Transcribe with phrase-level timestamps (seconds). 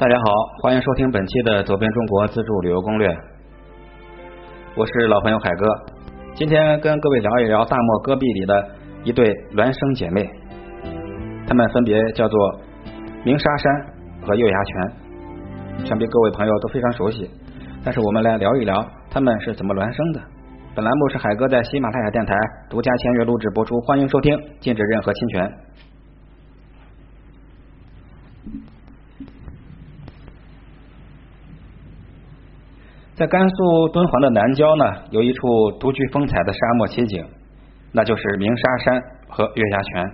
[0.00, 3.06] 大家好，欢迎收听本期的《走遍中国自助旅游攻略》，
[4.74, 5.66] 我是老朋友海哥。
[6.32, 8.68] 今天跟各位聊一聊大漠戈壁里的
[9.04, 10.26] 一对孪生姐妹，
[11.46, 12.60] 她们分别叫做
[13.26, 13.86] 鸣沙山
[14.22, 17.30] 和月牙泉，想必各位朋友都非常熟悉。
[17.84, 20.22] 但是我们来聊一聊她们是怎么孪生的。
[20.74, 22.34] 本栏目是海哥在喜马拉雅电台
[22.70, 25.52] 独家签约录制播出，欢迎收听，禁止任何侵权。
[33.20, 37.22] 在甘肃敦煌的南郊呢，有一处独具风采的沙漠奇景，
[37.92, 40.10] 那就是鸣沙山和月牙泉。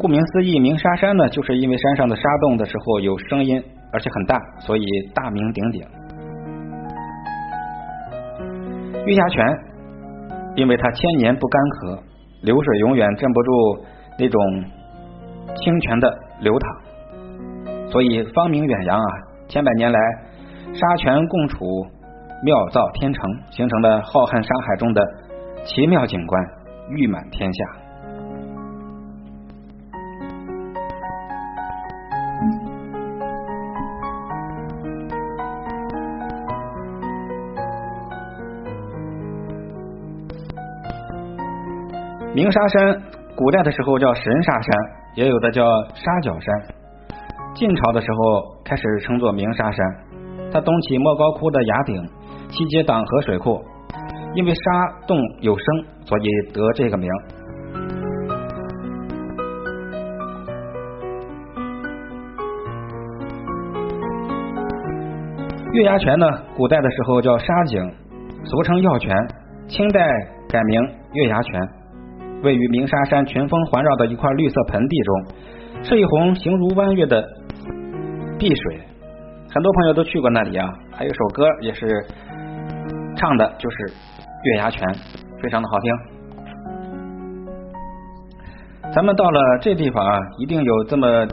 [0.00, 4.84] 顾名思义，鸣沙山呢，就是因为山上的沙洞的时候有声音，而且很大，所以
[5.14, 5.86] 大名鼎鼎。
[9.06, 9.46] 月牙泉，
[10.56, 12.00] 因为它千年不干涸，
[12.42, 13.84] 流水永远镇不住
[14.18, 14.64] 那种
[15.54, 19.06] 清泉的流淌，所以芳名远扬啊！
[19.46, 20.00] 千百年来。
[20.74, 21.86] 沙泉共处，
[22.42, 25.02] 妙造天成，形成了浩瀚沙海中的
[25.64, 26.42] 奇妙景观，
[26.88, 27.64] 誉满天下。
[42.34, 43.02] 鸣沙山，
[43.36, 44.78] 古代的时候叫神沙山，
[45.16, 45.62] 也有的叫
[45.94, 46.54] 沙角山。
[47.54, 50.11] 晋朝的时候开始称作鸣沙山。
[50.52, 51.96] 它东起莫高窟的崖顶，
[52.50, 53.58] 西接党河水库，
[54.34, 54.60] 因为沙
[55.06, 55.64] 洞有声，
[56.04, 57.08] 所以得这个名。
[65.72, 67.90] 月牙泉呢，古代的时候叫沙井，
[68.44, 69.16] 俗称药泉，
[69.68, 70.06] 清代
[70.50, 70.82] 改名
[71.14, 71.68] 月牙泉，
[72.42, 75.24] 位于鸣沙山群峰环绕的一块绿色盆地中，
[75.82, 77.26] 是一泓形如弯月的
[78.38, 78.91] 碧水。
[79.54, 81.86] 很多朋友都去过那里啊，还有首歌也是
[83.16, 83.76] 唱的，就是
[84.44, 84.82] 《月牙泉》，
[85.42, 85.92] 非常的好听。
[88.94, 91.26] 咱们到了这地方啊，一定有这么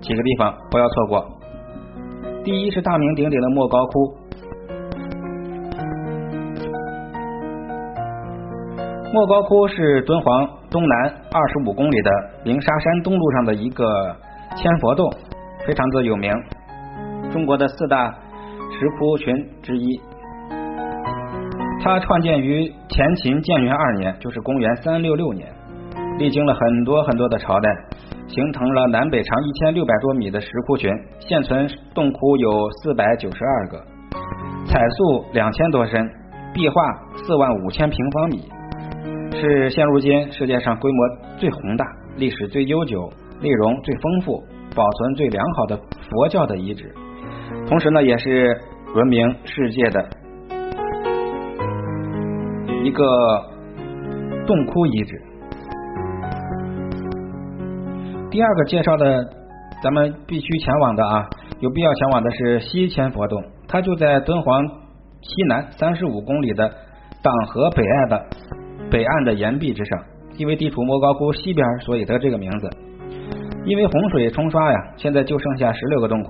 [0.00, 1.26] 几个地方不要错过。
[2.44, 4.16] 第一是大名鼎鼎的莫高窟，
[9.12, 12.10] 莫高窟是敦煌东南二十五公里的
[12.44, 14.14] 鸣沙山东路上的一个
[14.54, 15.12] 千佛洞，
[15.66, 16.32] 非常的有名。
[17.34, 18.08] 中国的四大
[18.70, 20.00] 石窟群之一，
[21.82, 25.52] 它创建于前秦建元二年，就是公元三六六年，
[26.16, 27.68] 历经了很多很多的朝代，
[28.28, 30.88] 形成了南北长一千六百多米的石窟群。
[31.18, 33.84] 现存洞窟有四百九十二个，
[34.68, 36.08] 彩塑两千多身，
[36.54, 36.82] 壁画
[37.16, 38.48] 四万五千平方米，
[39.32, 41.84] 是现如今世界上规模最宏大、
[42.16, 44.40] 历史最悠久、内容最丰富、
[44.76, 45.76] 保存最良好的
[46.08, 46.94] 佛教的遗址。
[47.66, 48.60] 同时呢，也是
[48.94, 50.08] 闻名世界的
[52.82, 53.04] 一个
[54.46, 55.22] 洞窟遗址。
[58.30, 59.24] 第二个介绍的，
[59.82, 61.28] 咱们必须前往的啊，
[61.60, 66.68] 有必要前往的是西千佛洞，它就在敦煌西南三十五公里的
[67.22, 68.26] 党河北岸的
[68.90, 69.98] 北岸的岩壁之上，
[70.36, 72.68] 因为地处莫高窟西边，所以得这个名字。
[73.64, 76.28] 因为洪水冲刷呀，现在就剩下十六个洞窟。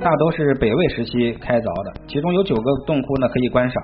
[0.00, 3.82] 大都是北魏时期开凿的，其中有九个洞窟呢可以观赏。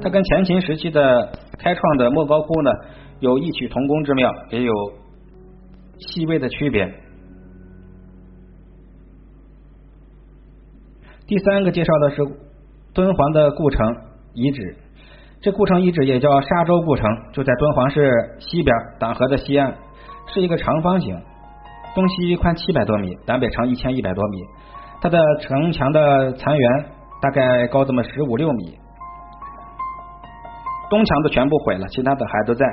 [0.00, 2.70] 它跟前秦时期的开创的莫高窟呢
[3.20, 4.72] 有异曲同工之妙，也有
[5.98, 6.90] 细微的区别。
[11.26, 12.22] 第三个介绍的是
[12.94, 13.86] 敦煌的故城
[14.32, 14.76] 遗址，
[15.42, 19.74] 这故城遗址也叫沙洲故城，就在敦煌市西边党河的西岸，
[20.32, 21.20] 是一个长方形。
[21.96, 24.44] 东西宽七百多米，南北长一千一百多米。
[25.00, 26.84] 它的城墙的残垣
[27.22, 28.78] 大概高这么十五六米。
[30.90, 32.66] 东墙的全部毁了，其他的还都在。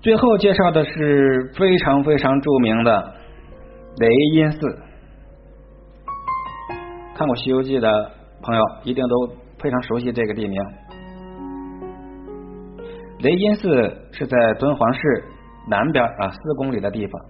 [0.00, 3.14] 最后介绍的是非常非常著名的
[3.98, 4.58] 雷音寺。
[7.14, 8.10] 看过《西游记》的
[8.40, 10.58] 朋友一定都非常熟悉这个地名。
[13.18, 15.24] 雷音寺是在敦煌市。
[15.66, 17.22] 南边啊，四公里的地方，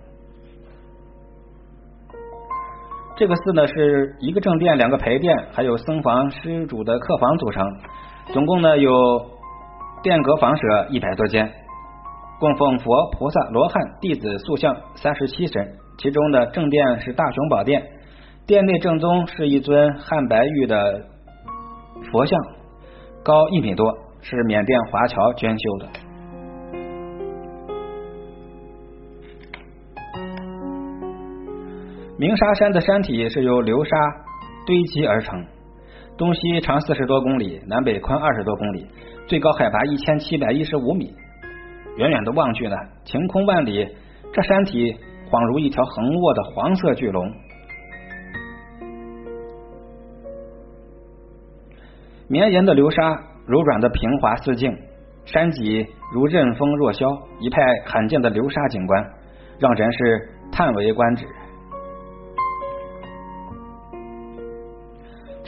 [3.16, 7.66] 这个寺呢是一个正殿、两个陪殿，还有僧房、施主的客房组成，
[8.32, 8.92] 总共呢有
[10.02, 11.52] 殿阁房舍一百多间，
[12.38, 17.82] 供奉佛、菩萨、罗汉、弟子塑像三十七身，其中的正殿是大雄宝殿，
[18.46, 21.00] 殿内正宗是一尊汉白玉的
[22.12, 22.40] 佛像，
[23.24, 26.07] 高一米多，是缅甸华侨捐修的。
[32.18, 33.96] 鸣沙山的山体是由流沙
[34.66, 35.46] 堆积而成，
[36.16, 38.88] 东西长四十多公里，南北宽二十多公里，
[39.28, 41.14] 最高海拔一千七百一十五米。
[41.96, 42.74] 远远的望去呢，
[43.04, 43.86] 晴空万里，
[44.32, 44.96] 这山体
[45.30, 47.32] 恍如一条横卧的黄色巨龙。
[52.26, 53.14] 绵延的流沙，
[53.46, 54.76] 柔软的平滑似镜，
[55.24, 57.06] 山脊如刃锋若削，
[57.38, 59.08] 一派罕见的流沙景观，
[59.60, 61.27] 让人是叹为观止。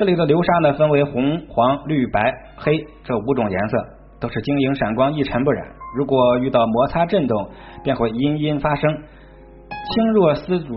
[0.00, 3.76] 这里的流沙呢，分为红、黄、绿、白、黑这五种颜色，
[4.18, 5.62] 都是晶莹闪光，一尘不染。
[5.94, 7.50] 如果遇到摩擦震动，
[7.84, 8.90] 便会隐隐发声，
[9.92, 10.74] 轻若丝竹，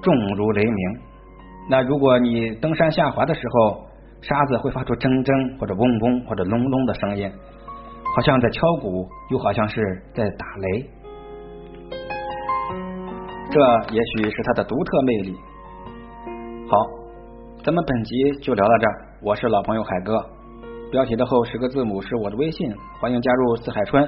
[0.00, 0.76] 重如雷鸣。
[1.68, 3.84] 那如果你登山下滑的时候，
[4.22, 7.30] 沙子会发出铮铮或者嗡嗡或者隆隆的声音，
[8.16, 10.90] 好像在敲鼓，又好像是在打雷。
[13.50, 13.60] 这
[13.92, 15.36] 也许是它的独特魅力。
[16.70, 16.78] 好，
[17.62, 18.92] 咱们本集就聊到这儿。
[19.20, 20.14] 我是老朋友海哥，
[20.90, 22.66] 标题的后十个字母是我的微信，
[22.98, 24.02] 欢迎加入四海春，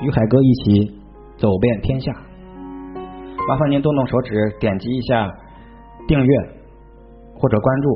[0.00, 1.02] 与海哥一起
[1.36, 2.12] 走遍天下。
[3.48, 5.28] 麻烦您动动手指，点击一下
[6.06, 6.36] 订阅
[7.34, 7.88] 或者关注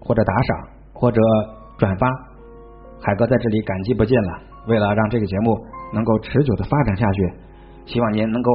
[0.00, 0.58] 或者打赏。
[0.92, 1.20] 或者
[1.78, 2.08] 转发，
[3.00, 4.38] 海哥在这里感激不尽了。
[4.66, 5.56] 为了让这个节目
[5.94, 7.32] 能够持久的发展下去，
[7.86, 8.50] 希望您能够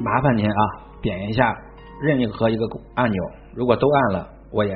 [0.00, 0.56] 麻烦您啊，
[1.02, 1.54] 点一下
[2.00, 2.64] 任何一个
[2.94, 3.22] 按钮。
[3.52, 4.72] 如果都按了，我也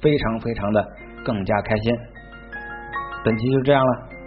[0.00, 0.88] 非常非常的
[1.24, 1.98] 更加开心。
[3.24, 4.17] 本期就这样了。